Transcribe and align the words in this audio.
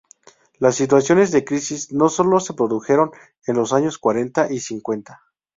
Las 0.57 0.77
situaciones 0.77 1.29
de 1.29 1.45
crisis 1.45 1.91
no 1.91 2.09
sólo 2.09 2.39
se 2.39 2.55
produjeron 2.55 3.11
en 3.45 3.55
los 3.55 3.71
años 3.71 3.99
cuarenta 3.99 4.51
y 4.51 4.59
cincuenta. 4.59 5.21